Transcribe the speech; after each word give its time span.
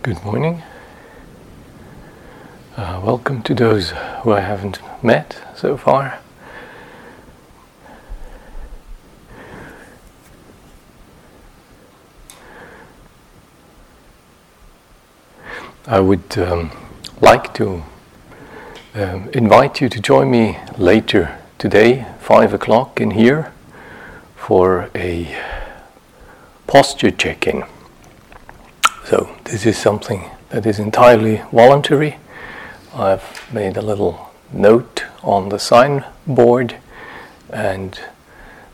Good 0.00 0.24
morning. 0.24 0.62
Uh, 2.76 3.00
welcome 3.04 3.42
to 3.42 3.52
those 3.52 3.90
who 4.22 4.32
I 4.32 4.38
haven't 4.38 4.78
met 5.02 5.42
so 5.56 5.76
far. 5.76 6.20
I 15.84 15.98
would 15.98 16.38
um, 16.38 16.70
like 17.20 17.52
to 17.54 17.82
um, 18.94 19.28
invite 19.32 19.80
you 19.80 19.88
to 19.88 20.00
join 20.00 20.30
me 20.30 20.58
later 20.78 21.40
today, 21.58 22.06
5 22.20 22.54
o'clock, 22.54 23.00
in 23.00 23.10
here 23.10 23.52
for 24.36 24.90
a 24.94 25.36
posture 26.68 27.10
check 27.10 27.48
in. 27.48 27.64
So, 29.08 29.34
this 29.44 29.64
is 29.64 29.78
something 29.78 30.30
that 30.50 30.66
is 30.66 30.78
entirely 30.78 31.40
voluntary. 31.50 32.18
I've 32.94 33.50
made 33.50 33.78
a 33.78 33.80
little 33.80 34.28
note 34.52 35.04
on 35.22 35.48
the 35.48 35.58
signboard 35.58 36.76
and 37.48 37.98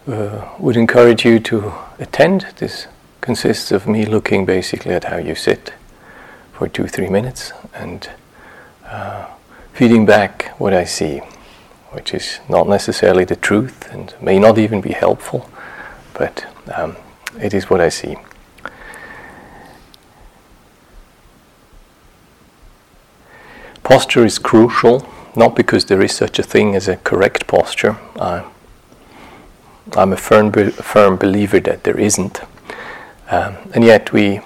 uh, 0.09 0.49
would 0.59 0.77
encourage 0.77 1.25
you 1.25 1.39
to 1.39 1.73
attend. 2.01 2.47
This 2.57 2.89
consists 3.21 3.71
of 3.71 3.87
me 3.87 4.05
looking 4.07 4.45
basically 4.45 4.93
at 4.93 5.05
how 5.05 5.19
you 5.19 5.37
sit 5.37 5.73
for 6.53 6.67
two, 6.67 6.89
three 6.89 7.09
minutes 7.09 7.53
and 7.73 8.11
uh, 8.87 9.29
feeding 9.73 10.05
back 10.05 10.53
what 10.59 10.75
I 10.75 10.83
see, 10.83 11.19
which 11.93 12.13
is 12.13 12.41
not 12.49 12.67
necessarily 12.69 13.25
the 13.25 13.37
truth 13.37 13.89
and 13.93 14.13
may 14.21 14.41
not 14.41 14.59
even 14.59 14.81
be 14.81 14.95
helpful, 14.95 15.49
but 16.13 16.45
um, 16.75 16.97
it 17.41 17.55
is 17.55 17.71
what 17.71 17.81
I 17.81 17.89
see. 17.89 18.17
Posture 23.85 24.25
is 24.25 24.39
crucial, 24.39 25.07
not 25.37 25.55
because 25.55 25.85
there 25.85 26.01
is 26.01 26.13
such 26.13 26.39
a 26.39 26.43
thing 26.43 26.75
as 26.75 26.89
a 26.89 26.97
correct 26.97 27.47
posture. 27.47 27.99
Uh, 28.17 28.49
I'm 29.95 30.15
a 30.15 30.17
firm, 30.17 30.51
be- 30.51 30.71
firm 30.71 31.17
believer 31.17 31.61
that 31.61 31.85
there 31.85 32.01
isn't. 32.01 32.41
Um, 33.31 33.57
and 33.75 33.85
yet 33.85 34.11
we 34.11 34.41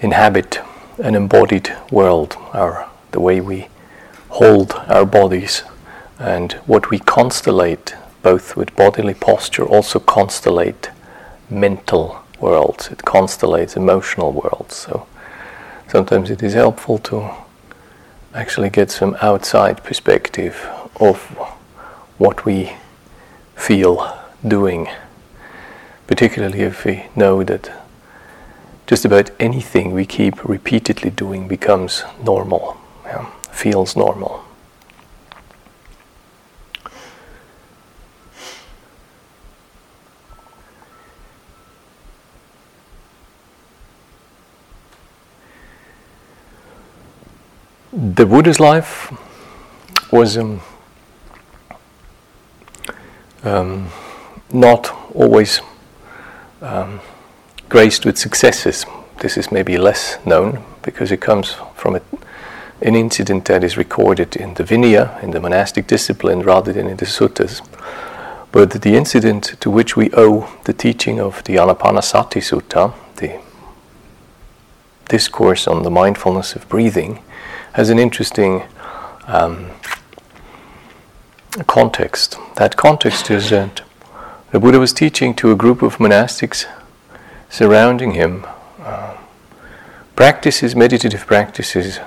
inhabit 0.00 0.60
an 0.96 1.14
embodied 1.14 1.76
world, 1.92 2.38
our, 2.54 2.88
the 3.12 3.20
way 3.20 3.42
we 3.42 3.68
hold 4.30 4.72
our 4.88 5.04
bodies 5.04 5.62
and 6.18 6.54
what 6.64 6.88
we 6.88 6.98
constellate, 6.98 7.94
both 8.22 8.56
with 8.56 8.74
bodily 8.74 9.12
posture, 9.14 9.66
also 9.66 9.98
constellate 9.98 10.88
mental 11.50 12.24
worlds. 12.40 12.88
It 12.88 12.98
constellates 13.00 13.76
emotional 13.76 14.32
worlds. 14.32 14.76
So 14.76 15.06
sometimes 15.88 16.30
it 16.30 16.42
is 16.42 16.54
helpful 16.54 16.96
to 17.00 17.45
actually 18.36 18.68
get 18.68 18.90
some 18.90 19.16
outside 19.22 19.82
perspective 19.82 20.68
of 21.00 21.18
what 22.18 22.44
we 22.44 22.72
feel 23.56 24.16
doing, 24.46 24.88
particularly 26.06 26.60
if 26.60 26.84
we 26.84 27.06
know 27.16 27.42
that 27.42 27.72
just 28.86 29.04
about 29.04 29.30
anything 29.40 29.92
we 29.92 30.04
keep 30.04 30.44
repeatedly 30.44 31.10
doing 31.10 31.48
becomes 31.48 32.04
normal, 32.22 32.76
yeah, 33.04 33.26
feels 33.50 33.96
normal. 33.96 34.45
The 47.96 48.26
Buddha's 48.26 48.60
life 48.60 49.10
was 50.12 50.36
um, 50.36 50.60
um, 53.42 53.88
not 54.52 54.94
always 55.14 55.62
um, 56.60 57.00
graced 57.70 58.04
with 58.04 58.18
successes. 58.18 58.84
This 59.20 59.38
is 59.38 59.50
maybe 59.50 59.78
less 59.78 60.18
known 60.26 60.62
because 60.82 61.10
it 61.10 61.22
comes 61.22 61.56
from 61.74 61.96
a, 61.96 62.02
an 62.82 62.94
incident 62.94 63.46
that 63.46 63.64
is 63.64 63.78
recorded 63.78 64.36
in 64.36 64.52
the 64.54 64.62
Vinaya, 64.62 65.22
in 65.22 65.30
the 65.30 65.40
monastic 65.40 65.86
discipline, 65.86 66.40
rather 66.40 66.74
than 66.74 66.88
in 66.88 66.98
the 66.98 67.06
suttas. 67.06 67.66
But 68.52 68.82
the 68.82 68.94
incident 68.94 69.58
to 69.60 69.70
which 69.70 69.96
we 69.96 70.10
owe 70.12 70.54
the 70.64 70.74
teaching 70.74 71.18
of 71.18 71.42
the 71.44 71.56
Anapanasati 71.56 72.42
Sutta, 72.42 72.92
the 73.16 73.40
discourse 75.08 75.66
on 75.66 75.82
the 75.82 75.90
mindfulness 75.90 76.54
of 76.54 76.68
breathing, 76.68 77.22
has 77.76 77.90
an 77.90 77.98
interesting 77.98 78.62
um, 79.26 79.70
context. 81.66 82.38
That 82.54 82.74
context 82.74 83.30
is 83.30 83.50
that 83.50 83.82
the 84.50 84.58
Buddha 84.58 84.80
was 84.80 84.94
teaching 84.94 85.34
to 85.34 85.52
a 85.52 85.54
group 85.54 85.82
of 85.82 85.98
monastics 85.98 86.64
surrounding 87.50 88.12
him 88.12 88.46
uh, 88.80 89.18
practices, 90.14 90.74
meditative 90.74 91.26
practices, 91.26 92.00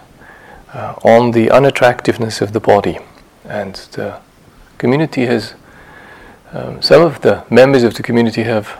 uh, 0.74 0.96
on 1.03 1.31
the 1.31 1.52
unattractiveness 1.52 2.41
of 2.41 2.52
the 2.52 2.59
body. 2.59 2.97
And 3.46 3.75
the 3.91 4.19
community 4.79 5.28
has, 5.28 5.53
um, 6.52 6.81
some 6.81 7.03
of 7.03 7.22
the 7.22 7.44
members 7.52 7.84
of 7.84 7.94
the 7.94 8.02
community 8.02 8.41
have 8.41 8.75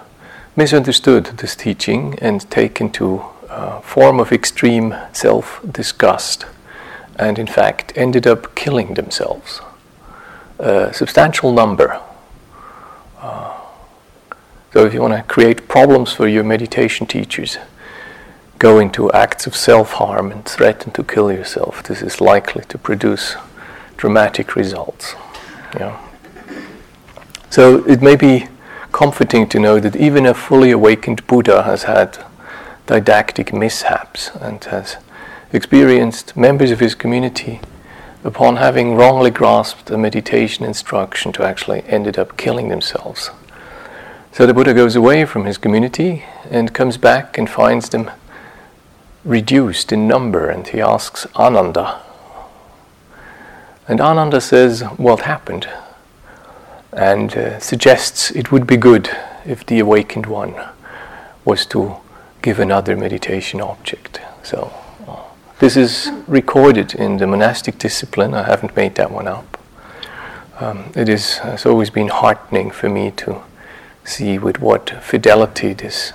misunderstood 0.56 1.26
this 1.38 1.56
teaching 1.56 2.18
and 2.20 2.50
taken 2.50 2.90
to 2.94 3.22
a 3.48 3.80
form 3.84 4.20
of 4.20 4.32
extreme 4.32 4.96
self 5.14 5.62
disgust 5.72 6.48
and 7.20 7.38
in 7.38 7.48
fact 7.48 7.92
ended 7.96 8.26
up 8.26 8.56
killing 8.56 8.94
themselves. 8.94 9.62
A 10.58 10.94
substantial 10.94 11.54
number. 11.54 12.02
Uh, 13.20 13.58
so, 14.74 14.86
if 14.86 14.94
you 14.94 15.02
want 15.02 15.14
to 15.14 15.24
create 15.24 15.68
problems 15.68 16.14
for 16.14 16.28
your 16.28 16.44
meditation 16.44 17.08
teachers, 17.08 17.58
go 18.60 18.80
into 18.80 19.12
acts 19.12 19.48
of 19.48 19.56
self 19.56 19.94
harm 19.94 20.32
and 20.32 20.46
threaten 20.46 20.92
to 20.94 21.04
kill 21.04 21.32
yourself. 21.32 21.84
This 21.84 22.02
is 22.02 22.22
likely 22.22 22.64
to 22.66 22.78
produce 22.78 23.36
dramatic 23.98 24.56
results. 24.56 25.16
Yeah. 25.76 26.00
So, 27.50 27.84
it 27.86 28.02
may 28.02 28.16
be 28.16 28.48
comforting 28.92 29.48
to 29.50 29.60
know 29.60 29.80
that 29.80 29.96
even 29.96 30.26
a 30.26 30.34
fully 30.34 30.72
awakened 30.72 31.26
Buddha 31.28 31.64
has 31.64 31.84
had 31.84 32.18
didactic 32.86 33.54
mishaps 33.54 34.30
and 34.42 34.64
has 34.66 34.98
experienced 35.52 36.36
members 36.38 36.72
of 36.72 36.80
his 36.80 36.96
community, 36.96 37.62
upon 38.24 38.58
having 38.58 38.96
wrongly 38.96 39.32
grasped 39.32 39.90
a 39.90 39.98
meditation 39.98 40.66
instruction, 40.66 41.32
to 41.34 41.44
actually 41.44 41.84
ended 41.88 42.18
up 42.18 42.38
killing 42.38 42.70
themselves. 42.70 43.32
So 44.32 44.46
the 44.46 44.54
Buddha 44.54 44.74
goes 44.74 44.96
away 44.96 45.26
from 45.26 45.46
his 45.46 45.58
community 45.58 46.24
and 46.50 46.74
comes 46.74 46.98
back 46.98 47.38
and 47.38 47.50
finds 47.50 47.90
them 47.90 48.12
reduced 49.26 49.92
in 49.92 50.08
number, 50.08 50.50
and 50.50 50.68
he 50.68 50.82
asks 50.82 51.26
Ananda. 51.36 52.02
And 53.88 54.00
Ananda 54.00 54.40
says, 54.40 54.82
What 54.98 55.22
happened? 55.22 55.68
and 56.92 57.36
uh, 57.36 57.60
suggests 57.60 58.32
it 58.32 58.52
would 58.52 58.66
be 58.66 58.78
good 58.78 59.10
if 59.46 59.66
the 59.66 59.80
awakened 59.80 60.26
one 60.26 60.56
was 61.46 61.66
to 61.68 61.96
give 62.42 62.60
another 62.60 62.96
meditation 62.96 63.62
object. 63.62 64.20
So 64.44 64.74
this 65.60 65.76
is 65.76 66.10
recorded 66.26 66.96
in 66.96 67.18
the 67.18 67.28
monastic 67.28 67.78
discipline. 67.78 68.34
I 68.34 68.44
haven't 68.44 68.76
made 68.78 68.96
that 68.96 69.12
one 69.12 69.28
up. 69.28 69.58
Um, 70.58 70.92
it 70.96 71.10
is, 71.10 71.40
has 71.40 71.66
always 71.66 71.90
been 71.90 72.08
heartening 72.08 72.72
for 72.72 72.88
me 72.88 73.12
to 73.18 73.42
see 74.06 74.38
with 74.38 74.60
what 74.62 74.90
fidelity 75.04 75.74
this 75.74 76.14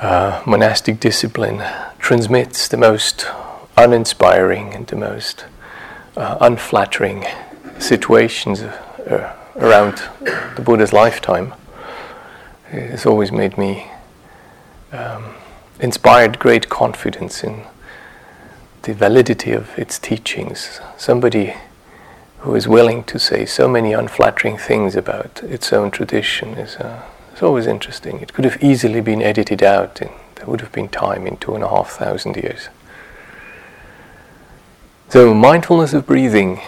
uh, 0.00 0.42
monastic 0.46 1.00
discipline 1.00 1.62
transmits 1.98 2.68
the 2.68 2.76
most 2.76 3.26
uninspiring 3.76 4.74
and 4.74 4.86
the 4.86 4.96
most 4.96 5.44
uh, 6.16 6.38
unflattering 6.40 7.24
situations 7.80 8.62
uh, 8.62 9.34
around 9.56 10.02
the 10.54 10.62
Buddha's 10.64 10.92
lifetime. 10.92 11.52
It 12.70 12.90
has 12.90 13.06
always 13.06 13.32
made 13.32 13.58
me 13.58 13.90
um, 14.92 15.34
inspired 15.80 16.38
great 16.38 16.68
confidence 16.68 17.42
in 17.42 17.64
the 18.84 18.92
validity 18.94 19.52
of 19.52 19.78
its 19.78 19.98
teachings. 19.98 20.80
Somebody 20.98 21.54
who 22.40 22.54
is 22.54 22.68
willing 22.68 23.02
to 23.04 23.18
say 23.18 23.46
so 23.46 23.66
many 23.66 23.94
unflattering 23.94 24.58
things 24.58 24.94
about 24.94 25.42
its 25.42 25.72
own 25.72 25.90
tradition 25.90 26.50
is, 26.50 26.76
uh, 26.76 27.02
is 27.34 27.42
always 27.42 27.66
interesting. 27.66 28.20
It 28.20 28.34
could 28.34 28.44
have 28.44 28.62
easily 28.62 29.00
been 29.00 29.22
edited 29.22 29.62
out, 29.62 30.02
and 30.02 30.10
there 30.34 30.46
would 30.46 30.60
have 30.60 30.72
been 30.72 30.88
time 30.88 31.26
in 31.26 31.38
two 31.38 31.54
and 31.54 31.64
a 31.64 31.68
half 31.68 31.90
thousand 31.92 32.36
years. 32.36 32.68
So, 35.08 35.32
mindfulness 35.32 35.94
of 35.94 36.06
breathing 36.06 36.60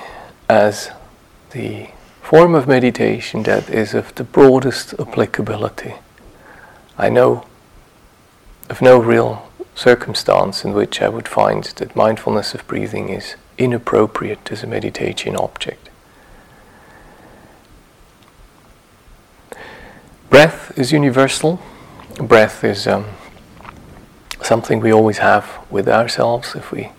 as 0.48 0.90
the 1.50 1.88
form 2.22 2.54
of 2.54 2.66
meditation 2.66 3.42
that 3.42 3.68
is 3.68 3.92
of 3.92 4.14
the 4.14 4.24
broadest 4.24 4.94
applicability. 4.98 5.94
I 6.96 7.10
know 7.10 7.46
of 8.70 8.80
no 8.80 8.98
real 8.98 9.46
circumstance 9.76 10.64
in 10.64 10.72
which 10.72 11.00
I 11.02 11.08
would 11.08 11.28
find 11.28 11.62
that 11.62 11.94
mindfulness 11.94 12.54
of 12.54 12.66
breathing 12.66 13.10
is 13.10 13.36
inappropriate 13.58 14.50
as 14.50 14.62
a 14.62 14.66
meditation 14.66 15.36
object. 15.36 15.90
Breath 20.30 20.76
is 20.76 20.92
universal. 20.92 21.60
Breath 22.18 22.64
is 22.64 22.86
um, 22.86 23.04
something 24.42 24.80
we 24.80 24.92
always 24.92 25.18
have 25.18 25.58
with 25.70 25.88
ourselves. 25.88 26.54
If 26.54 26.72
we, 26.72 26.90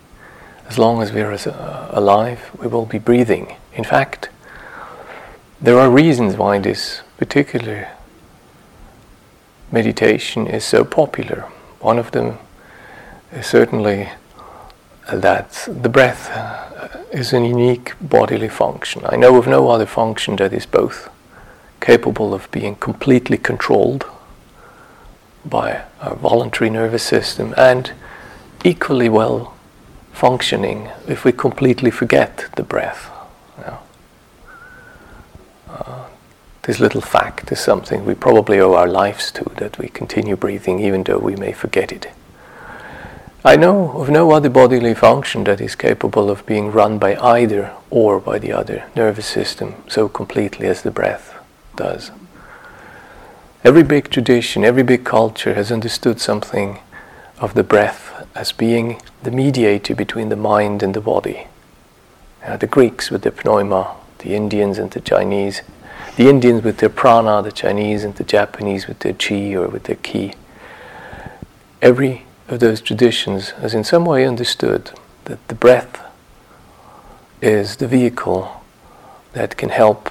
as 0.70 0.78
long 0.78 1.02
as 1.02 1.12
we're 1.12 1.34
uh, 1.34 1.90
alive, 1.92 2.52
we 2.60 2.68
will 2.68 2.86
be 2.86 3.00
breathing. 3.00 3.56
In 3.74 3.84
fact, 3.84 4.30
there 5.60 5.80
are 5.80 5.90
reasons 5.90 6.38
why 6.38 6.60
this 6.60 7.02
particular 7.18 7.90
meditation 9.72 10.46
is 10.46 10.64
so 10.64 10.84
popular. 10.84 11.42
One 11.80 11.98
of 11.98 12.12
them 12.12 12.38
certainly 13.42 14.10
that 15.12 15.68
the 15.68 15.90
breath 15.90 16.30
is 17.12 17.34
a 17.34 17.40
unique 17.40 17.94
bodily 18.02 18.50
function. 18.50 19.02
I 19.06 19.16
know 19.16 19.38
of 19.38 19.48
no 19.48 19.70
other 19.70 19.86
function 19.86 20.36
that 20.38 20.54
is 20.54 20.66
both 20.66 21.10
capable 21.80 22.34
of 22.34 22.50
being 22.52 22.76
completely 22.76 23.38
controlled 23.38 24.06
by 25.46 25.84
our 26.02 26.16
voluntary 26.16 26.70
nervous 26.70 27.04
system 27.04 27.54
and 27.58 27.92
equally 28.66 29.10
well 29.10 29.56
functioning 30.12 30.90
if 31.08 31.24
we 31.24 31.32
completely 31.32 31.92
forget 31.92 32.46
the 32.56 32.64
breath. 32.64 33.12
Uh, 35.70 36.06
this 36.64 36.80
little 36.80 37.02
fact 37.02 37.52
is 37.52 37.60
something 37.60 38.04
we 38.04 38.16
probably 38.16 38.60
owe 38.60 38.74
our 38.74 38.88
lives 38.88 39.32
to, 39.32 39.44
that 39.58 39.78
we 39.78 39.88
continue 39.88 40.36
breathing 40.36 40.80
even 40.80 41.04
though 41.04 41.20
we 41.20 41.36
may 41.36 41.52
forget 41.52 41.92
it. 41.92 42.08
I 43.46 43.56
know 43.56 43.92
of 43.92 44.10
no 44.10 44.32
other 44.32 44.50
bodily 44.50 44.96
function 44.96 45.44
that 45.44 45.62
is 45.62 45.76
capable 45.76 46.30
of 46.30 46.46
being 46.46 46.72
run 46.72 46.98
by 46.98 47.16
either 47.18 47.72
or 47.90 48.20
by 48.20 48.40
the 48.40 48.52
other 48.52 48.86
nervous 48.96 49.28
system 49.28 49.76
so 49.88 50.10
completely 50.10 50.68
as 50.68 50.82
the 50.82 50.92
breath 50.92 51.36
does. 51.76 52.12
Every 53.64 53.84
big 53.84 54.10
tradition, 54.10 54.64
every 54.66 54.84
big 54.84 55.04
culture 55.04 55.54
has 55.54 55.72
understood 55.72 56.20
something 56.20 56.80
of 57.40 57.54
the 57.54 57.64
breath 57.64 58.28
as 58.36 58.52
being 58.52 59.02
the 59.24 59.32
mediator 59.32 59.94
between 59.94 60.30
the 60.30 60.36
mind 60.36 60.82
and 60.82 60.94
the 60.94 61.02
body. 61.02 61.48
Uh, 62.44 62.58
the 62.58 62.68
Greeks 62.68 63.12
with 63.12 63.22
their 63.22 63.34
pneuma, 63.44 63.96
the 64.20 64.36
Indians 64.36 64.78
and 64.78 64.92
the 64.92 65.02
Chinese, 65.02 65.62
the 66.16 66.30
Indians 66.30 66.64
with 66.64 66.78
their 66.78 66.90
prana, 66.90 67.42
the 67.42 67.52
Chinese 67.52 68.04
and 68.04 68.16
the 68.16 68.24
Japanese 68.24 68.88
with 68.88 69.00
their 69.00 69.14
chi 69.14 69.54
or 69.54 69.68
with 69.68 69.84
their 69.84 69.98
ki. 69.98 70.34
Every 71.82 72.27
of 72.48 72.60
those 72.60 72.82
traditions 72.82 73.50
has 73.52 73.74
in 73.74 73.84
some 73.84 74.06
way 74.06 74.26
understood 74.26 74.92
that 75.26 75.46
the 75.48 75.56
breath 75.56 76.02
is 77.42 77.78
the 77.78 77.88
vehicle 77.88 78.64
that 79.34 79.58
can 79.58 79.70
help 79.70 80.10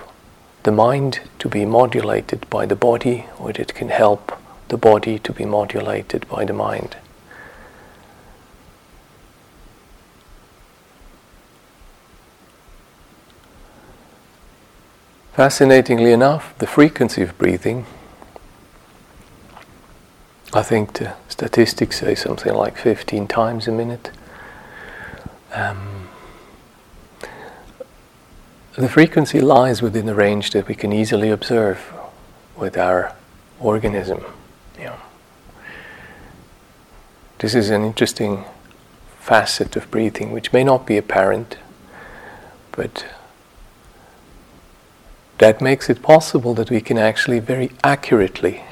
the 0.62 0.73
mind 0.73 1.21
to 1.38 1.49
be 1.49 1.65
modulated 1.65 2.49
by 2.50 2.67
the 2.67 2.77
body, 2.77 3.27
or 3.38 3.50
it 3.50 3.75
can 3.75 3.88
help 3.88 4.37
the 4.69 4.77
body 4.77 5.19
to 5.19 5.33
be 5.33 5.44
modulated 5.44 6.29
by 6.29 6.44
the 6.44 6.53
mind. 6.53 6.97
Fascinatingly 15.33 16.12
enough, 16.12 16.56
the 16.59 16.67
frequency 16.67 17.23
of 17.23 17.37
breathing 17.38 17.87
I 20.56 20.62
think 20.62 20.94
the 20.94 21.12
statistics 21.29 22.00
say 22.00 22.14
something 22.14 22.55
like 22.55 22.79
15 22.79 23.26
times 23.26 23.69
a 23.69 23.73
minute. 23.73 24.11
Um, 25.53 26.08
the 28.75 28.88
frequency 28.88 29.38
lies 29.43 29.82
within 29.82 30.06
the 30.06 30.14
range 30.14 30.53
that 30.53 30.67
we 30.67 30.75
can 30.75 30.94
easily 30.94 31.29
observe 31.29 31.93
with 32.56 32.79
our 32.79 33.14
organism. 33.61 34.25
Yeah. 34.79 34.97
This 37.37 37.55
is 37.55 37.69
an 37.69 37.85
interesting 37.85 38.47
facet 39.20 39.76
of 39.76 39.91
breathing 39.91 40.32
which 40.32 40.55
may 40.55 40.64
not 40.64 40.87
be 40.87 40.97
apparent, 40.97 41.59
but 42.73 43.05
that 45.37 45.61
makes 45.61 45.91
it 45.91 46.00
possible 46.00 46.55
that 46.55 46.70
we 46.70 46.81
can 46.81 46.97
actually 46.97 47.41
very 47.41 47.73
accurately 47.85 48.62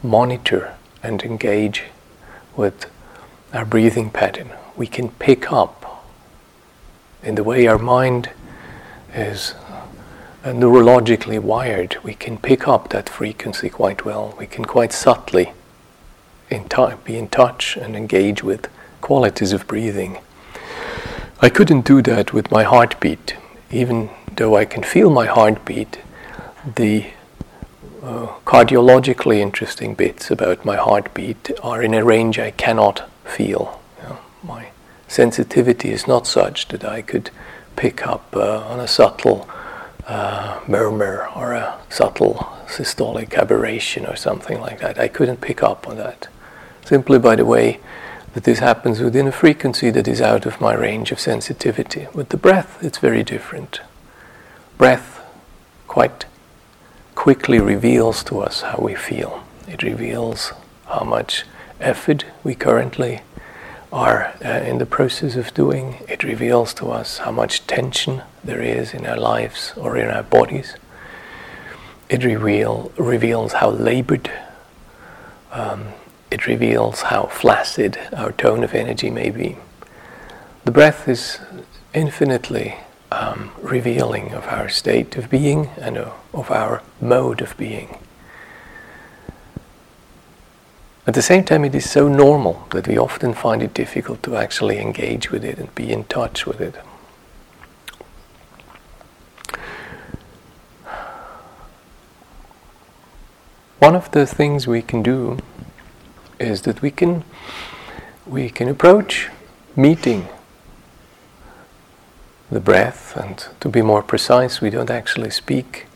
monitor 0.00 0.75
and 1.06 1.22
engage 1.22 1.84
with 2.56 2.90
our 3.52 3.64
breathing 3.64 4.10
pattern. 4.10 4.50
We 4.76 4.86
can 4.86 5.08
pick 5.10 5.52
up 5.52 6.04
in 7.22 7.34
the 7.34 7.44
way 7.44 7.66
our 7.66 7.78
mind 7.78 8.30
is 9.14 9.54
neurologically 10.52 11.40
wired, 11.40 11.96
we 12.04 12.14
can 12.14 12.38
pick 12.38 12.68
up 12.68 12.90
that 12.90 13.08
frequency 13.08 13.68
quite 13.68 14.04
well. 14.04 14.34
We 14.38 14.46
can 14.46 14.64
quite 14.64 14.92
subtly 14.92 15.52
in 16.48 16.68
t- 16.68 16.94
be 17.04 17.16
in 17.16 17.28
touch 17.28 17.76
and 17.76 17.96
engage 17.96 18.42
with 18.42 18.68
qualities 19.00 19.52
of 19.52 19.66
breathing. 19.66 20.18
I 21.40 21.48
couldn't 21.48 21.84
do 21.84 22.00
that 22.02 22.32
with 22.32 22.50
my 22.50 22.62
heartbeat. 22.62 23.36
Even 23.70 24.10
though 24.36 24.56
I 24.56 24.64
can 24.64 24.84
feel 24.84 25.10
my 25.10 25.26
heartbeat, 25.26 25.98
the 26.76 27.06
uh, 28.06 28.28
cardiologically 28.44 29.38
interesting 29.38 29.94
bits 29.94 30.30
about 30.30 30.64
my 30.64 30.76
heartbeat 30.76 31.50
are 31.62 31.82
in 31.82 31.92
a 31.92 32.04
range 32.04 32.38
I 32.38 32.52
cannot 32.52 33.08
feel. 33.24 33.80
You 34.02 34.08
know, 34.08 34.18
my 34.44 34.68
sensitivity 35.08 35.90
is 35.90 36.06
not 36.06 36.26
such 36.26 36.68
that 36.68 36.84
I 36.84 37.02
could 37.02 37.30
pick 37.74 38.06
up 38.06 38.34
uh, 38.36 38.60
on 38.60 38.78
a 38.78 38.86
subtle 38.86 39.48
uh, 40.06 40.60
murmur 40.68 41.28
or 41.34 41.52
a 41.52 41.80
subtle 41.88 42.36
systolic 42.66 43.34
aberration 43.34 44.06
or 44.06 44.14
something 44.14 44.60
like 44.60 44.78
that. 44.78 44.98
I 44.98 45.08
couldn't 45.08 45.40
pick 45.40 45.62
up 45.62 45.88
on 45.88 45.96
that 45.96 46.28
simply 46.84 47.18
by 47.18 47.34
the 47.34 47.44
way 47.44 47.80
that 48.34 48.44
this 48.44 48.60
happens 48.60 49.00
within 49.00 49.26
a 49.26 49.32
frequency 49.32 49.90
that 49.90 50.06
is 50.06 50.20
out 50.20 50.46
of 50.46 50.60
my 50.60 50.74
range 50.74 51.10
of 51.10 51.18
sensitivity. 51.18 52.06
With 52.14 52.28
the 52.28 52.36
breath, 52.36 52.78
it's 52.82 52.98
very 52.98 53.24
different. 53.24 53.80
Breath, 54.78 55.20
quite 55.88 56.26
quickly 57.26 57.58
reveals 57.58 58.22
to 58.22 58.38
us 58.38 58.60
how 58.60 58.78
we 58.80 58.94
feel. 58.94 59.42
It 59.66 59.82
reveals 59.82 60.52
how 60.84 61.02
much 61.02 61.42
effort 61.80 62.24
we 62.44 62.54
currently 62.54 63.22
are 63.92 64.32
uh, 64.44 64.48
in 64.70 64.78
the 64.78 64.86
process 64.86 65.34
of 65.34 65.52
doing. 65.52 65.96
It 66.08 66.22
reveals 66.22 66.72
to 66.74 66.86
us 66.92 67.18
how 67.18 67.32
much 67.32 67.66
tension 67.66 68.22
there 68.44 68.62
is 68.62 68.94
in 68.94 69.04
our 69.04 69.16
lives 69.16 69.72
or 69.76 69.96
in 69.96 70.08
our 70.08 70.22
bodies. 70.22 70.76
It 72.08 72.22
reveal, 72.22 72.92
reveals 72.96 73.54
how 73.54 73.70
labored, 73.70 74.30
um, 75.50 75.88
it 76.30 76.46
reveals 76.46 77.02
how 77.02 77.24
flaccid 77.26 77.98
our 78.16 78.30
tone 78.30 78.62
of 78.62 78.72
energy 78.72 79.10
may 79.10 79.30
be. 79.30 79.56
The 80.64 80.70
breath 80.70 81.08
is 81.08 81.40
infinitely 81.92 82.76
um, 83.10 83.50
revealing 83.62 84.32
of 84.32 84.46
our 84.46 84.68
state 84.68 85.16
of 85.16 85.30
being 85.30 85.70
and 85.80 85.96
of 85.98 86.50
our 86.50 86.82
mode 87.00 87.40
of 87.40 87.56
being. 87.56 87.98
At 91.06 91.14
the 91.14 91.22
same 91.22 91.44
time, 91.44 91.64
it 91.64 91.74
is 91.74 91.88
so 91.88 92.08
normal 92.08 92.66
that 92.70 92.88
we 92.88 92.98
often 92.98 93.32
find 93.32 93.62
it 93.62 93.72
difficult 93.72 94.24
to 94.24 94.36
actually 94.36 94.78
engage 94.78 95.30
with 95.30 95.44
it 95.44 95.58
and 95.58 95.72
be 95.74 95.92
in 95.92 96.02
touch 96.04 96.46
with 96.46 96.60
it. 96.60 96.74
One 103.78 103.94
of 103.94 104.10
the 104.10 104.26
things 104.26 104.66
we 104.66 104.82
can 104.82 105.04
do 105.04 105.38
is 106.40 106.62
that 106.62 106.82
we 106.82 106.90
can 106.90 107.24
we 108.26 108.50
can 108.50 108.68
approach 108.68 109.28
meeting 109.76 110.28
the 112.50 112.60
breath, 112.60 113.16
and 113.16 113.46
to 113.60 113.68
be 113.68 113.82
more 113.82 114.02
precise, 114.02 114.60
we 114.60 114.70
don't 114.70 114.90
actually 114.90 115.30
speak 115.30 115.86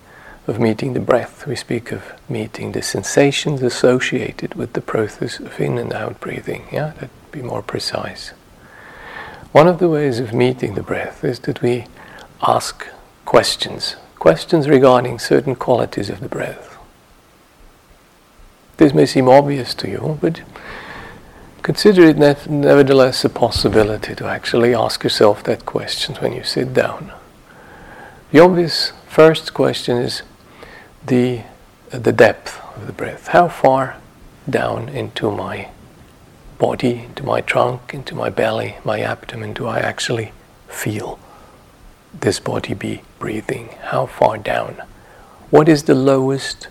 of 0.47 0.59
meeting 0.59 0.95
the 0.95 1.00
breath, 1.00 1.47
we 1.47 1.54
speak 1.54 1.92
of 1.92 2.12
meeting 2.28 2.73
the 2.73 2.83
sensations 2.83 3.62
associated 3.62 4.54
with 4.54 4.73
the 4.73 4.80
process 4.80 5.38
of 5.38 5.61
in 5.61 5.78
and 5.78 5.92
out 5.92 6.19
breathing. 6.21 6.66
Yeah, 6.73 6.92
that'd 6.95 7.11
be 7.30 7.42
more 7.42 7.62
precise. 7.62 8.33
One 9.52 9.69
of 9.69 9.78
the 9.78 9.88
ways 9.88 10.19
of 10.19 10.33
meeting 10.33 10.75
the 10.75 10.83
breath 10.83 11.25
is 11.25 11.40
that 11.40 11.62
we 11.62 11.87
ask 12.42 12.87
questions, 13.25 13.97
questions 14.19 14.69
regarding 14.69 15.19
certain 15.19 15.54
qualities 15.54 16.11
of 16.11 16.21
the 16.21 16.28
breath. 16.28 16.78
This 18.76 18.95
may 18.95 19.07
seem 19.07 19.28
obvious 19.28 19.75
to 19.75 19.88
you, 19.88 20.19
but 20.21 20.40
Consider 21.62 22.05
it 22.05 22.17
nevertheless 22.49 23.23
a 23.23 23.29
possibility 23.29 24.14
to 24.14 24.26
actually 24.26 24.75
ask 24.75 25.05
yourself 25.05 25.43
that 25.45 25.67
question 25.67 26.14
when 26.17 26.33
you 26.33 26.43
sit 26.43 26.73
down. 26.73 27.12
The 28.33 28.40
obvious 28.40 28.93
first 29.07 29.52
question 29.52 29.99
is 29.99 30.23
the, 31.05 31.43
uh, 31.93 31.99
the 31.99 32.12
depth 32.12 32.59
of 32.76 32.87
the 32.87 32.95
breath. 32.95 33.29
How 33.29 33.49
far 33.49 33.97
down 34.49 34.88
into 34.88 35.31
my 35.31 35.69
body, 36.59 37.05
into 37.05 37.25
my 37.25 37.43
trunk, 37.43 37.93
into 37.93 38.14
my 38.14 38.31
belly, 38.31 38.76
my 38.83 39.00
abdomen, 39.00 39.52
do 39.52 39.67
I 39.67 39.81
actually 39.81 40.33
feel 40.67 41.19
this 42.19 42.40
body 42.40 42.73
be 42.73 43.02
breathing? 43.19 43.75
How 43.83 44.07
far 44.07 44.38
down? 44.38 44.83
What 45.50 45.69
is 45.69 45.83
the 45.83 45.95
lowest 45.95 46.69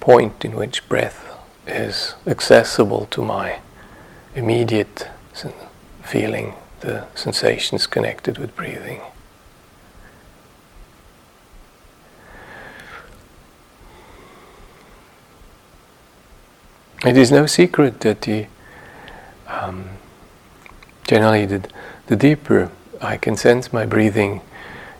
point 0.00 0.44
in 0.44 0.56
which 0.56 0.88
breath 0.88 1.27
is 1.68 2.14
accessible 2.26 3.06
to 3.10 3.22
my 3.22 3.60
immediate 4.34 5.08
feeling, 6.02 6.54
the 6.80 7.06
sensations 7.14 7.86
connected 7.86 8.38
with 8.38 8.54
breathing? 8.56 9.00
It 17.06 17.16
is 17.16 17.30
no 17.30 17.46
secret 17.46 18.00
that 18.00 18.22
the 18.22 18.46
um, 19.46 19.88
generally 21.06 21.46
the, 21.46 21.68
the 22.06 22.16
deeper 22.16 22.70
I 23.00 23.16
can 23.16 23.36
sense 23.36 23.72
my 23.72 23.86
breathing, 23.86 24.40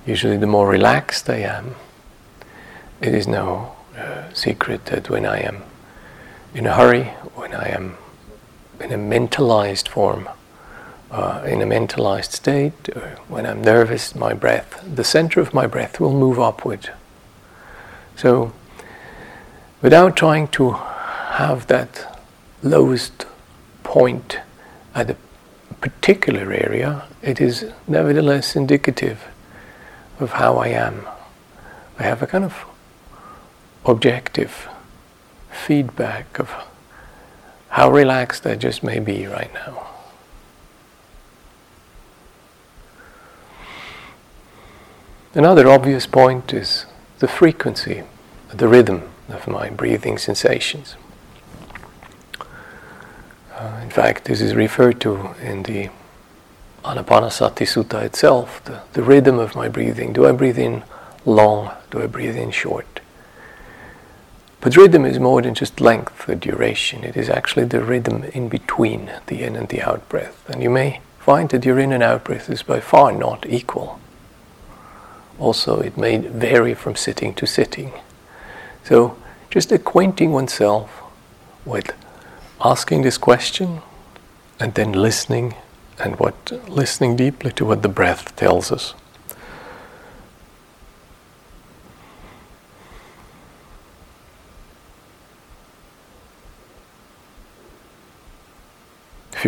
usually 0.06 0.37
the 0.37 0.46
more 0.46 0.68
relaxed 0.68 1.28
I 1.28 1.38
am. 1.38 1.75
It 3.00 3.14
is 3.14 3.26
no 3.26 3.75
uh, 3.96 4.32
secret 4.32 4.87
that 4.87 5.10
when 5.10 5.26
I 5.26 5.40
am 5.40 5.62
in 6.54 6.66
a 6.66 6.74
hurry, 6.74 7.04
when 7.34 7.54
I 7.54 7.68
am 7.68 7.96
in 8.80 8.92
a 8.92 8.96
mentalized 8.96 9.88
form, 9.88 10.28
uh, 11.10 11.42
in 11.46 11.60
a 11.62 11.66
mentalized 11.66 12.32
state, 12.32 12.88
or 12.94 13.18
when 13.28 13.46
I'm 13.46 13.62
nervous, 13.62 14.14
my 14.14 14.34
breath, 14.34 14.82
the 14.84 15.04
center 15.04 15.40
of 15.40 15.54
my 15.54 15.66
breath 15.66 16.00
will 16.00 16.12
move 16.12 16.38
upward. 16.38 16.90
So, 18.16 18.52
without 19.82 20.16
trying 20.16 20.48
to 20.48 20.72
have 20.72 21.66
that 21.68 22.20
lowest 22.62 23.26
point 23.82 24.38
at 24.94 25.10
a 25.10 25.16
particular 25.80 26.52
area, 26.52 27.04
it 27.22 27.40
is 27.40 27.70
nevertheless 27.86 28.56
indicative 28.56 29.24
of 30.18 30.32
how 30.32 30.56
I 30.56 30.68
am. 30.68 31.06
I 31.98 32.02
have 32.02 32.22
a 32.22 32.26
kind 32.26 32.44
of 32.44 32.64
objective 33.84 34.67
feedback 35.58 36.38
of 36.38 36.50
how 37.70 37.90
relaxed 37.90 38.46
I 38.46 38.54
just 38.54 38.82
may 38.82 38.98
be 38.98 39.26
right 39.26 39.52
now. 39.52 39.86
Another 45.34 45.68
obvious 45.68 46.06
point 46.06 46.54
is 46.54 46.86
the 47.18 47.28
frequency, 47.28 48.02
the 48.48 48.66
rhythm 48.66 49.02
of 49.28 49.46
my 49.46 49.68
breathing 49.68 50.16
sensations. 50.18 50.96
Uh, 53.54 53.80
in 53.82 53.90
fact, 53.90 54.24
this 54.24 54.40
is 54.40 54.54
referred 54.54 55.00
to 55.02 55.34
in 55.42 55.64
the 55.64 55.90
Anapanasati 56.84 57.66
Sutta 57.66 58.02
itself, 58.04 58.64
the, 58.64 58.80
the 58.94 59.02
rhythm 59.02 59.38
of 59.38 59.54
my 59.54 59.68
breathing. 59.68 60.12
Do 60.12 60.26
I 60.26 60.32
breathe 60.32 60.58
in 60.58 60.84
long? 61.26 61.72
Do 61.90 62.00
I 62.02 62.06
breathe 62.06 62.36
in 62.36 62.50
short? 62.50 62.97
But 64.60 64.76
rhythm 64.76 65.04
is 65.04 65.18
more 65.18 65.40
than 65.40 65.54
just 65.54 65.80
length 65.80 66.28
or 66.28 66.34
duration. 66.34 67.04
It 67.04 67.16
is 67.16 67.28
actually 67.28 67.66
the 67.66 67.80
rhythm 67.80 68.24
in 68.24 68.48
between 68.48 69.10
the 69.26 69.42
in 69.42 69.54
and 69.54 69.68
the 69.68 69.82
out 69.82 70.08
breath. 70.08 70.48
And 70.48 70.62
you 70.62 70.70
may 70.70 71.00
find 71.18 71.48
that 71.50 71.64
your 71.64 71.78
in 71.78 71.92
and 71.92 72.02
out 72.02 72.24
breath 72.24 72.50
is 72.50 72.62
by 72.62 72.80
far 72.80 73.12
not 73.12 73.46
equal. 73.46 74.00
Also, 75.38 75.80
it 75.80 75.96
may 75.96 76.18
vary 76.18 76.74
from 76.74 76.96
sitting 76.96 77.34
to 77.34 77.46
sitting. 77.46 77.92
So, 78.82 79.16
just 79.50 79.70
acquainting 79.70 80.32
oneself 80.32 81.02
with 81.64 81.92
asking 82.64 83.02
this 83.02 83.18
question 83.18 83.82
and 84.58 84.74
then 84.74 84.92
listening 84.92 85.54
and 85.98 86.18
what 86.18 86.68
listening 86.68 87.16
deeply 87.16 87.52
to 87.52 87.64
what 87.64 87.82
the 87.82 87.88
breath 87.88 88.34
tells 88.34 88.72
us. 88.72 88.94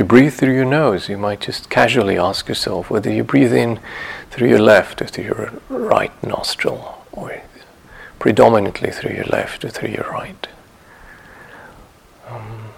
You 0.00 0.04
breathe 0.06 0.32
through 0.32 0.54
your 0.54 0.64
nose, 0.64 1.10
you 1.10 1.18
might 1.18 1.40
just 1.40 1.68
casually 1.68 2.16
ask 2.16 2.48
yourself 2.48 2.88
whether 2.88 3.12
you 3.12 3.22
breathe 3.22 3.52
in 3.52 3.78
through 4.30 4.48
your 4.48 4.58
left 4.58 5.02
or 5.02 5.04
through 5.04 5.24
your 5.24 5.52
right 5.68 6.10
nostril, 6.24 7.04
or 7.12 7.42
predominantly 8.18 8.90
through 8.92 9.14
your 9.14 9.26
left 9.26 9.62
or 9.62 9.68
through 9.68 9.90
your 9.90 10.08
right. 10.10 10.48
Um, 12.30 12.70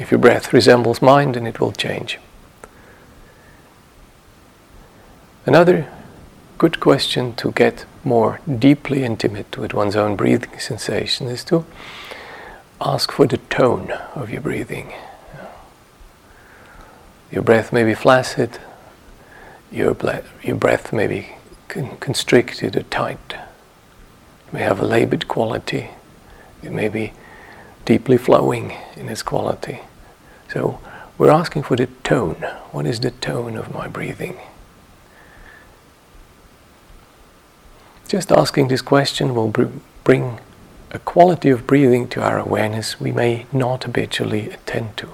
if 0.00 0.10
your 0.10 0.16
breath 0.16 0.54
resembles 0.54 1.02
mine, 1.02 1.32
then 1.32 1.46
it 1.46 1.60
will 1.60 1.72
change. 1.72 2.18
Another 5.44 5.92
good 6.56 6.80
question 6.80 7.34
to 7.34 7.52
get 7.52 7.84
more 8.02 8.40
deeply 8.58 9.04
intimate 9.04 9.58
with 9.58 9.74
one's 9.74 9.94
own 9.94 10.16
breathing 10.16 10.58
sensation 10.58 11.26
is 11.26 11.44
to 11.44 11.66
ask 12.84 13.12
for 13.12 13.26
the 13.26 13.38
tone 13.38 13.92
of 14.14 14.30
your 14.30 14.40
breathing. 14.40 14.92
Your 17.30 17.42
breath 17.42 17.72
may 17.72 17.84
be 17.84 17.94
flaccid, 17.94 18.58
your, 19.70 19.94
ble- 19.94 20.24
your 20.42 20.56
breath 20.56 20.92
may 20.92 21.06
be 21.06 21.28
con- 21.68 21.96
constricted 21.98 22.76
or 22.76 22.82
tight. 22.82 23.34
It 24.46 24.52
may 24.52 24.60
have 24.60 24.80
a 24.80 24.86
labored 24.86 25.28
quality, 25.28 25.90
it 26.62 26.72
may 26.72 26.88
be 26.88 27.12
deeply 27.84 28.18
flowing 28.18 28.76
in 28.96 29.08
its 29.08 29.22
quality. 29.22 29.80
So 30.52 30.80
we're 31.16 31.30
asking 31.30 31.62
for 31.62 31.76
the 31.76 31.86
tone. 32.04 32.42
What 32.72 32.86
is 32.86 33.00
the 33.00 33.10
tone 33.10 33.56
of 33.56 33.72
my 33.72 33.88
breathing? 33.88 34.38
Just 38.08 38.30
asking 38.30 38.68
this 38.68 38.82
question 38.82 39.34
will 39.34 39.48
br- 39.48 39.64
bring 40.04 40.38
a 40.92 40.98
quality 40.98 41.50
of 41.50 41.66
breathing 41.66 42.06
to 42.08 42.22
our 42.22 42.38
awareness 42.38 43.00
we 43.00 43.10
may 43.10 43.46
not 43.50 43.84
habitually 43.84 44.50
attend 44.50 44.96
to. 44.98 45.08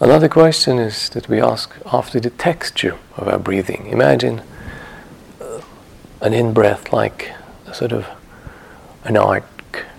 Another 0.00 0.28
question 0.28 0.78
is 0.78 1.10
that 1.10 1.28
we 1.28 1.40
ask 1.40 1.74
after 1.86 2.18
the 2.18 2.30
texture 2.30 2.96
of 3.16 3.28
our 3.28 3.38
breathing. 3.38 3.86
Imagine 3.86 4.42
uh, 5.40 5.60
an 6.20 6.32
in 6.32 6.52
breath 6.52 6.92
like 6.92 7.32
a 7.66 7.74
sort 7.74 7.92
of 7.92 8.06
an 9.04 9.16
art 9.16 9.44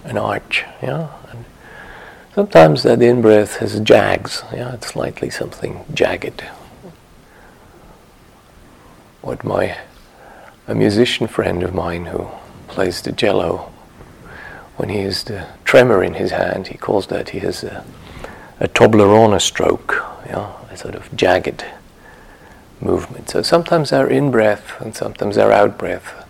an 0.04 0.18
arch. 0.18 0.66
Yeah? 0.82 1.10
And 1.32 1.46
sometimes 2.34 2.84
that 2.84 3.02
in 3.02 3.22
breath 3.22 3.58
has 3.58 3.80
jags. 3.80 4.44
Yeah? 4.54 4.74
It's 4.74 4.88
slightly 4.88 5.30
something 5.30 5.86
jagged. 5.94 6.42
What 9.22 9.44
my 9.44 9.78
a 10.70 10.76
musician 10.76 11.26
friend 11.26 11.64
of 11.64 11.74
mine 11.74 12.06
who 12.06 12.30
plays 12.68 13.02
the 13.02 13.12
cello, 13.12 13.72
when 14.78 14.90
he 14.90 15.00
has 15.00 15.24
the 15.24 15.48
tremor 15.66 16.04
in 16.04 16.14
his 16.14 16.30
hand, 16.30 16.68
he 16.68 16.78
calls 16.78 17.08
that 17.08 17.30
he 17.30 17.40
has 17.40 17.64
a, 17.64 17.84
a 18.60 18.68
Toblerone 18.68 19.42
stroke, 19.42 19.96
a 20.28 20.78
sort 20.78 20.94
of 20.94 21.14
jagged 21.16 21.66
movement. 22.80 23.32
So 23.32 23.42
sometimes 23.42 23.92
our 23.92 24.08
in 24.08 24.30
breath 24.30 24.80
and 24.80 24.96
sometimes 24.96 25.40
our 25.40 25.52
out 25.52 25.80
breath 25.80 26.26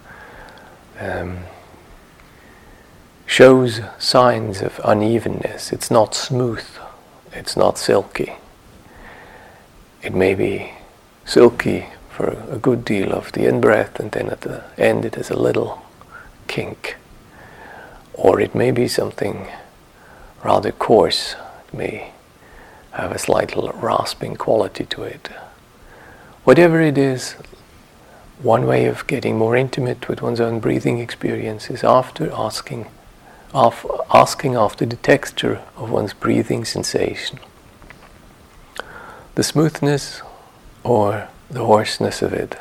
um, 1.01 1.39
shows 3.25 3.81
signs 3.97 4.61
of 4.61 4.79
unevenness. 4.85 5.73
It's 5.73 5.91
not 5.91 6.15
smooth, 6.15 6.65
it's 7.33 7.57
not 7.57 7.77
silky. 7.77 8.35
It 10.01 10.15
may 10.15 10.33
be 10.33 10.71
silky 11.25 11.87
for 12.19 12.35
a 12.51 12.57
good 12.57 12.83
deal 12.83 13.13
of 13.13 13.31
the 13.31 13.47
in 13.47 13.61
breath, 13.61 13.97
and 13.97 14.11
then 14.11 14.27
at 14.27 14.41
the 14.41 14.61
end 14.77 15.05
it 15.05 15.15
has 15.15 15.29
a 15.29 15.39
little 15.39 15.81
kink. 16.49 16.97
Or 18.13 18.41
it 18.41 18.53
may 18.53 18.71
be 18.71 18.89
something 18.89 19.47
rather 20.43 20.73
coarse, 20.73 21.37
it 21.65 21.73
may 21.73 22.11
have 22.91 23.13
a 23.13 23.17
slight 23.17 23.53
rasping 23.55 24.35
quality 24.35 24.83
to 24.87 25.03
it. 25.03 25.29
Whatever 26.43 26.81
it 26.81 26.97
is, 26.97 27.35
one 28.41 28.67
way 28.67 28.85
of 28.87 29.07
getting 29.07 29.37
more 29.37 29.55
intimate 29.55 30.09
with 30.09 30.21
one's 30.21 30.41
own 30.41 30.59
breathing 30.59 30.99
experience 30.99 31.69
is 31.69 31.85
after 31.85 32.29
asking 32.33 32.87
of 33.53 33.89
asking 34.13 34.55
after 34.55 34.85
the 34.85 34.97
texture 34.97 35.61
of 35.77 35.89
one's 35.89 36.13
breathing 36.13 36.65
sensation, 36.65 37.39
the 39.35 39.43
smoothness 39.43 40.21
or 40.83 41.29
the 41.49 41.65
hoarseness 41.65 42.21
of 42.21 42.33
it. 42.33 42.57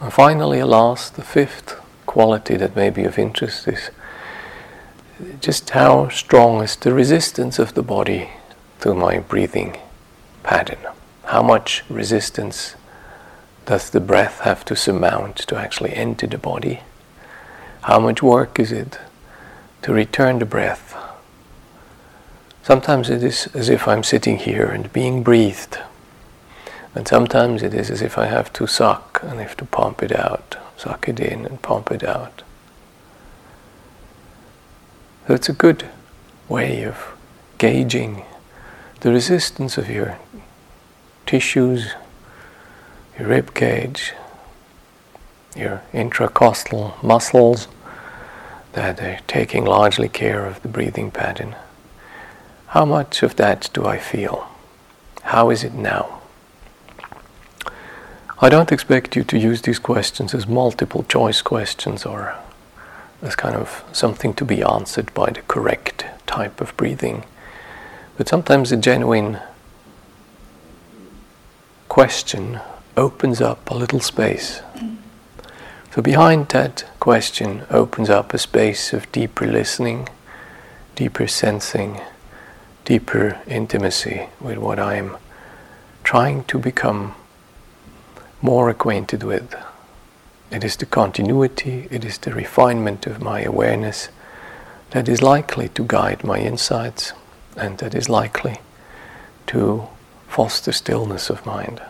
And 0.00 0.12
finally, 0.12 0.58
a 0.58 0.66
last, 0.66 1.14
the 1.14 1.22
fifth 1.22 1.80
quality 2.06 2.56
that 2.56 2.74
may 2.74 2.90
be 2.90 3.04
of 3.04 3.18
interest 3.18 3.68
is 3.68 3.90
just 5.40 5.70
how 5.70 6.08
strong 6.08 6.62
is 6.62 6.74
the 6.76 6.92
resistance 6.92 7.58
of 7.58 7.74
the 7.74 7.82
body 7.82 8.30
to 8.80 8.94
my 8.94 9.20
breathing 9.20 9.78
pattern. 10.42 10.80
How 11.24 11.42
much 11.42 11.84
resistance 11.88 12.74
does 13.64 13.90
the 13.90 14.00
breath 14.00 14.40
have 14.40 14.64
to 14.64 14.74
surmount 14.74 15.36
to 15.36 15.56
actually 15.56 15.94
enter 15.94 16.26
the 16.26 16.38
body? 16.38 16.80
How 17.82 18.00
much 18.00 18.22
work 18.22 18.58
is 18.58 18.72
it 18.72 18.98
to 19.82 19.92
return 19.92 20.40
the 20.40 20.44
breath? 20.44 20.96
Sometimes 22.62 23.10
it 23.10 23.24
is 23.24 23.48
as 23.54 23.68
if 23.68 23.88
I'm 23.88 24.04
sitting 24.04 24.38
here 24.38 24.66
and 24.66 24.92
being 24.92 25.24
breathed. 25.24 25.78
And 26.94 27.08
sometimes 27.08 27.62
it 27.62 27.74
is 27.74 27.90
as 27.90 28.02
if 28.02 28.16
I 28.16 28.26
have 28.26 28.52
to 28.52 28.66
suck 28.68 29.20
and 29.22 29.40
have 29.40 29.56
to 29.56 29.64
pump 29.64 30.02
it 30.02 30.14
out, 30.14 30.56
suck 30.76 31.08
it 31.08 31.18
in 31.18 31.44
and 31.44 31.60
pump 31.60 31.90
it 31.90 32.04
out. 32.04 32.42
So 35.26 35.34
it's 35.34 35.48
a 35.48 35.54
good 35.54 35.86
way 36.48 36.84
of 36.84 37.16
gauging 37.58 38.24
the 39.00 39.10
resistance 39.10 39.76
of 39.76 39.90
your 39.90 40.18
tissues, 41.26 41.94
your 43.18 43.28
rib 43.28 43.54
cage, 43.54 44.12
your 45.56 45.82
intracostal 45.92 47.02
muscles 47.02 47.66
that 48.72 49.00
are 49.00 49.18
taking 49.26 49.64
largely 49.64 50.08
care 50.08 50.46
of 50.46 50.62
the 50.62 50.68
breathing 50.68 51.10
pattern. 51.10 51.56
How 52.72 52.86
much 52.86 53.22
of 53.22 53.36
that 53.36 53.68
do 53.74 53.84
I 53.84 53.98
feel? 53.98 54.48
How 55.24 55.50
is 55.50 55.62
it 55.62 55.74
now? 55.74 56.22
I 58.38 58.48
don't 58.48 58.72
expect 58.72 59.14
you 59.14 59.24
to 59.24 59.38
use 59.38 59.60
these 59.60 59.78
questions 59.78 60.32
as 60.32 60.46
multiple 60.46 61.02
choice 61.02 61.42
questions 61.42 62.06
or 62.06 62.34
as 63.20 63.36
kind 63.36 63.56
of 63.56 63.84
something 63.92 64.32
to 64.32 64.46
be 64.46 64.62
answered 64.62 65.12
by 65.12 65.28
the 65.28 65.42
correct 65.42 66.06
type 66.26 66.62
of 66.62 66.74
breathing. 66.78 67.24
But 68.16 68.26
sometimes 68.26 68.72
a 68.72 68.78
genuine 68.78 69.38
question 71.90 72.58
opens 72.96 73.42
up 73.42 73.70
a 73.70 73.74
little 73.74 74.00
space. 74.00 74.62
So, 75.94 76.00
behind 76.00 76.48
that 76.48 76.86
question 77.00 77.66
opens 77.68 78.08
up 78.08 78.32
a 78.32 78.38
space 78.38 78.94
of 78.94 79.12
deeper 79.12 79.46
listening, 79.46 80.08
deeper 80.96 81.28
sensing, 81.28 82.00
deeper 82.84 83.40
intimacy 83.46 84.28
with 84.40 84.58
what 84.58 84.78
I 84.78 84.94
am 84.96 85.16
trying 86.04 86.44
to 86.44 86.58
become 86.58 87.14
more 88.40 88.68
acquainted 88.68 89.22
with. 89.22 89.54
It 90.50 90.64
is 90.64 90.76
the 90.76 90.86
continuity, 90.86 91.88
it 91.90 92.04
is 92.04 92.18
the 92.18 92.34
refinement 92.34 93.06
of 93.06 93.22
my 93.22 93.42
awareness 93.42 94.08
that 94.90 95.08
is 95.08 95.22
likely 95.22 95.68
to 95.70 95.84
guide 95.84 96.24
my 96.24 96.38
insights 96.38 97.12
and 97.56 97.78
that 97.78 97.94
is 97.94 98.08
likely 98.08 98.58
to 99.46 99.86
foster 100.28 100.72
stillness 100.72 101.30
of 101.30 101.46
mind. 101.46 101.80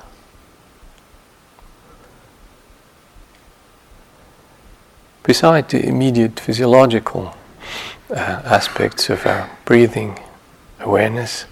Beside 5.22 5.68
the 5.68 5.84
immediate 5.86 6.38
physiological 6.38 7.34
uh, 8.10 8.14
aspects 8.14 9.08
of 9.08 9.24
our 9.24 9.48
breathing 9.64 10.18
awareness, 10.82 11.46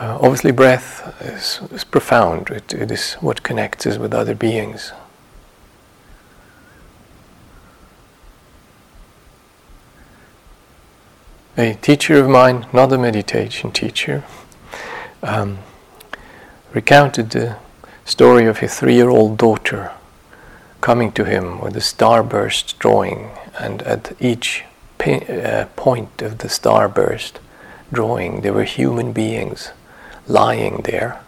uh, 0.00 0.18
obviously, 0.20 0.50
breath 0.50 1.14
is, 1.20 1.60
is 1.72 1.84
profound. 1.84 2.48
It, 2.48 2.72
it 2.72 2.90
is 2.90 3.14
what 3.14 3.42
connects 3.42 3.86
us 3.86 3.98
with 3.98 4.14
other 4.14 4.34
beings. 4.34 4.92
A 11.58 11.74
teacher 11.74 12.18
of 12.18 12.30
mine, 12.30 12.66
not 12.72 12.90
a 12.92 12.96
meditation 12.96 13.72
teacher, 13.72 14.24
um, 15.22 15.58
recounted 16.72 17.30
the 17.30 17.56
story 18.06 18.46
of 18.46 18.58
his 18.60 18.80
three 18.80 18.94
year 18.94 19.10
old 19.10 19.36
daughter 19.36 19.92
coming 20.80 21.12
to 21.12 21.24
him 21.24 21.60
with 21.60 21.76
a 21.76 21.80
starburst 21.80 22.78
drawing, 22.78 23.32
and 23.58 23.82
at 23.82 24.12
each 24.18 24.64
uh, 25.06 25.66
point 25.76 26.22
of 26.22 26.38
the 26.38 26.48
starburst 26.48 27.34
drawing, 27.92 28.40
there 28.40 28.52
were 28.52 28.64
human 28.64 29.12
beings 29.12 29.70
lying 30.26 30.82
there. 30.84 31.20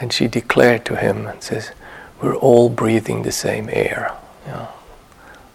And 0.00 0.12
she 0.12 0.26
declared 0.26 0.84
to 0.86 0.96
him 0.96 1.26
and 1.26 1.42
says, 1.42 1.70
We're 2.20 2.34
all 2.34 2.68
breathing 2.68 3.22
the 3.22 3.32
same 3.32 3.68
air. 3.72 4.12
You 4.46 4.52
know, 4.52 4.68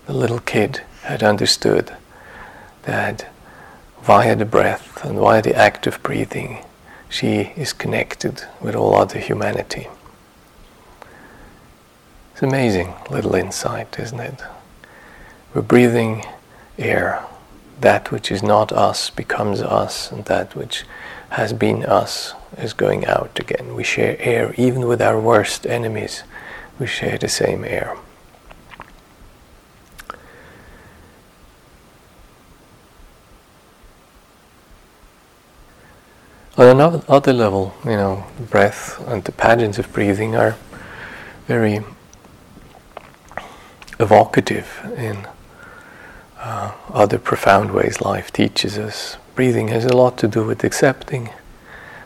the 0.05 0.13
little 0.13 0.39
kid 0.39 0.81
had 1.03 1.23
understood 1.23 1.95
that 2.83 3.27
via 4.01 4.35
the 4.35 4.45
breath 4.45 5.03
and 5.03 5.19
via 5.19 5.41
the 5.41 5.55
act 5.55 5.87
of 5.87 6.01
breathing, 6.01 6.65
she 7.09 7.51
is 7.55 7.73
connected 7.73 8.43
with 8.61 8.75
all 8.75 8.95
other 8.95 9.19
humanity. 9.19 9.87
It's 12.33 12.43
amazing 12.43 12.93
little 13.09 13.35
insight, 13.35 13.99
isn't 13.99 14.19
it? 14.19 14.41
We're 15.53 15.61
breathing 15.61 16.23
air. 16.77 17.23
That 17.81 18.11
which 18.11 18.31
is 18.31 18.43
not 18.43 18.71
us 18.71 19.09
becomes 19.09 19.61
us, 19.61 20.11
and 20.11 20.25
that 20.25 20.55
which 20.55 20.83
has 21.29 21.53
been 21.53 21.85
us 21.85 22.33
is 22.57 22.73
going 22.73 23.05
out 23.05 23.39
again. 23.39 23.75
We 23.75 23.83
share 23.83 24.17
air 24.19 24.53
even 24.57 24.87
with 24.87 25.01
our 25.01 25.19
worst 25.19 25.65
enemies. 25.65 26.23
We 26.77 26.87
share 26.87 27.17
the 27.17 27.29
same 27.29 27.63
air. 27.63 27.95
On 36.57 36.67
another 36.67 37.31
level, 37.31 37.73
you 37.85 37.91
know, 37.91 38.25
breath 38.49 38.99
and 39.07 39.23
the 39.23 39.31
patterns 39.31 39.79
of 39.79 39.93
breathing 39.93 40.35
are 40.35 40.57
very 41.47 41.79
evocative 43.97 44.67
in 44.97 45.25
uh, 46.39 46.71
other 46.93 47.17
profound 47.17 47.71
ways 47.71 48.01
life 48.01 48.31
teaches 48.31 48.77
us. 48.77 49.17
Breathing 49.35 49.67
has 49.69 49.85
a 49.85 49.95
lot 49.95 50.17
to 50.19 50.27
do 50.27 50.45
with 50.45 50.63
accepting 50.63 51.29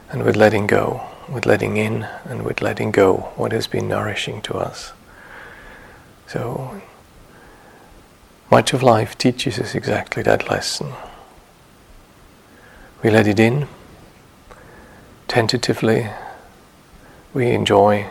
and 0.10 0.24
with 0.24 0.36
letting 0.36 0.68
go, 0.68 1.02
with 1.30 1.46
letting 1.46 1.78
in 1.78 2.04
and 2.26 2.44
with 2.44 2.62
letting 2.62 2.92
go 2.92 3.32
what 3.36 3.52
has 3.52 3.68
been 3.68 3.88
nourishing 3.88 4.42
to 4.44 4.56
us. 4.56 4.94
So 6.28 6.82
much 8.52 8.74
of 8.74 8.84
life 8.84 9.18
teaches 9.18 9.60
us 9.60 9.76
exactly 9.76 10.24
that 10.24 10.50
lesson. 10.50 10.94
We 13.02 13.10
let 13.10 13.28
it 13.28 13.40
in 13.40 13.68
tentatively, 15.28 16.10
we 17.34 17.50
enjoy, 17.50 18.08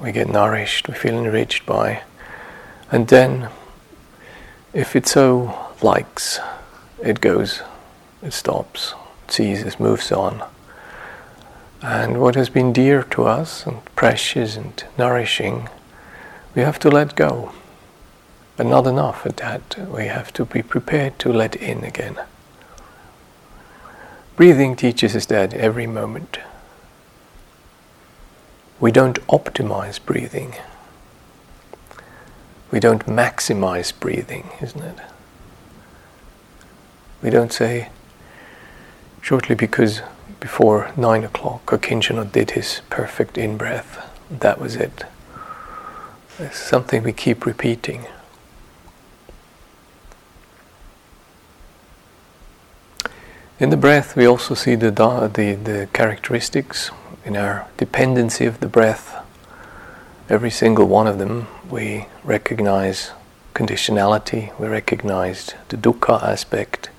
we 0.00 0.12
get 0.12 0.28
nourished, 0.28 0.86
we 0.86 0.92
feel 0.92 1.16
enriched 1.16 1.64
by, 1.64 2.02
and 2.90 3.08
then 3.08 3.48
if 4.72 4.94
it 4.94 5.06
so 5.06 5.72
likes, 5.82 6.40
it 7.02 7.20
goes, 7.20 7.62
it 8.22 8.32
stops, 8.32 8.94
it 9.24 9.32
ceases, 9.32 9.80
moves 9.80 10.12
on. 10.12 10.42
And 11.80 12.20
what 12.20 12.34
has 12.34 12.48
been 12.48 12.72
dear 12.72 13.02
to 13.04 13.24
us 13.24 13.64
and 13.66 13.84
precious 13.94 14.56
and 14.56 14.82
nourishing, 14.98 15.68
we 16.54 16.62
have 16.62 16.78
to 16.80 16.90
let 16.90 17.14
go. 17.14 17.52
But 18.56 18.66
not 18.66 18.88
enough 18.88 19.24
at 19.24 19.36
that. 19.36 19.88
We 19.88 20.06
have 20.06 20.32
to 20.32 20.44
be 20.44 20.62
prepared 20.62 21.20
to 21.20 21.32
let 21.32 21.54
in 21.54 21.84
again. 21.84 22.16
Breathing 24.34 24.74
teaches 24.74 25.14
us 25.14 25.26
that 25.26 25.54
every 25.54 25.86
moment. 25.86 26.38
We 28.80 28.90
don't 28.90 29.24
optimize 29.28 30.04
breathing. 30.04 30.54
We 32.70 32.80
don't 32.80 33.06
maximize 33.06 33.98
breathing, 33.98 34.50
isn't 34.60 34.82
it? 34.82 34.98
We 37.22 37.30
don't 37.30 37.52
say, 37.52 37.88
shortly 39.22 39.54
because 39.54 40.02
before 40.40 40.92
nine 40.96 41.24
o'clock, 41.24 41.66
Akincano 41.66 42.30
did 42.30 42.52
his 42.52 42.82
perfect 42.90 43.36
in 43.38 43.56
breath. 43.56 44.04
That 44.30 44.60
was 44.60 44.76
it. 44.76 45.04
It's 46.38 46.58
something 46.58 47.02
we 47.02 47.12
keep 47.12 47.44
repeating. 47.44 48.06
In 53.58 53.70
the 53.70 53.76
breath, 53.76 54.14
we 54.14 54.24
also 54.24 54.54
see 54.54 54.76
the, 54.76 54.92
the, 54.92 55.54
the 55.54 55.88
characteristics 55.92 56.92
in 57.24 57.36
our 57.36 57.66
dependency 57.76 58.44
of 58.44 58.60
the 58.60 58.68
breath. 58.68 59.17
Every 60.30 60.50
single 60.50 60.86
one 60.86 61.06
of 61.06 61.18
them, 61.18 61.46
we 61.70 62.04
recognize 62.22 63.12
conditionality, 63.54 64.56
we 64.60 64.68
recognize 64.68 65.54
the 65.70 65.78
dukkha 65.78 66.22
aspect, 66.22 66.90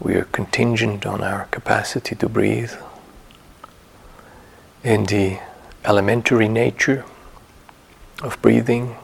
we 0.00 0.14
are 0.14 0.24
contingent 0.24 1.04
on 1.04 1.22
our 1.22 1.48
capacity 1.50 2.16
to 2.16 2.30
breathe. 2.30 2.72
In 4.82 5.04
the 5.04 5.38
elementary 5.84 6.48
nature 6.48 7.04
of 8.22 8.40
breathing, 8.40 8.96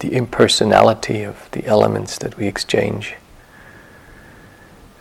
the 0.00 0.12
impersonality 0.12 1.22
of 1.22 1.48
the 1.52 1.64
elements 1.64 2.18
that 2.18 2.36
we 2.36 2.46
exchange, 2.46 3.14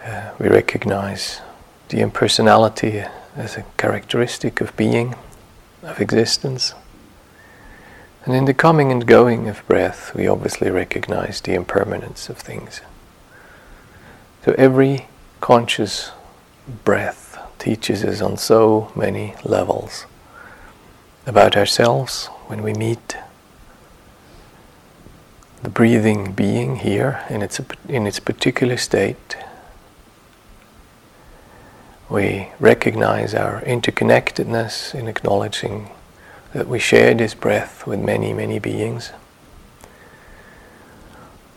uh, 0.06 0.32
we 0.40 0.48
recognize 0.48 1.42
the 1.90 2.00
impersonality 2.00 3.04
as 3.38 3.56
a 3.56 3.64
characteristic 3.78 4.60
of 4.60 4.76
being, 4.76 5.16
of 5.84 6.02
existence. 6.02 6.74
And 8.26 8.36
in 8.36 8.46
the 8.46 8.54
coming 8.54 8.92
and 8.92 9.06
going 9.06 9.48
of 9.48 9.66
breath, 9.68 10.14
we 10.14 10.28
obviously 10.28 10.70
recognize 10.70 11.40
the 11.40 11.54
impermanence 11.54 12.28
of 12.28 12.38
things. 12.38 12.82
So 14.44 14.54
every 14.58 15.08
conscious 15.40 16.12
breath 16.84 17.38
teaches 17.60 18.04
us 18.04 18.22
on 18.22 18.38
so 18.38 18.92
many 18.96 19.36
levels 19.44 20.06
about 21.26 21.56
ourselves 21.56 22.28
when 22.48 22.64
we 22.64 22.74
meet 22.74 23.18
the 25.64 25.70
breathing 25.70 26.32
being 26.32 26.78
here 26.78 27.24
in 27.30 27.42
its, 27.42 27.60
in 27.88 28.08
its 28.08 28.20
particular 28.20 28.78
state. 28.78 29.38
We 32.10 32.50
recognize 32.60 33.34
our 33.34 33.62
interconnectedness 33.64 34.96
in 34.96 35.10
acknowledging 35.10 35.90
that 36.54 36.68
we 36.68 36.80
share 36.80 37.14
this 37.14 37.34
breath 37.34 37.86
with 37.86 38.00
many, 38.00 38.34
many 38.34 38.60
beings. 38.60 39.12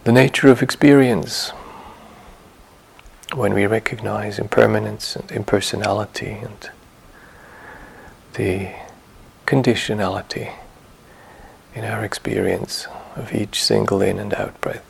The 0.03 0.11
nature 0.11 0.49
of 0.49 0.61
experience, 0.61 1.51
when 3.35 3.55
we 3.55 3.67
recognize 3.67 4.41
impermanence 4.41 5.15
and 5.15 5.31
impersonality 5.31 6.31
and 6.31 6.71
the 8.35 8.73
conditionality 9.47 10.53
in 11.75 11.85
our 11.85 12.05
experience 12.05 12.89
of 13.15 13.33
each 13.33 13.63
single 13.63 14.03
in 14.03 14.19
and 14.19 14.35
out 14.35 14.61
breath. 14.61 14.90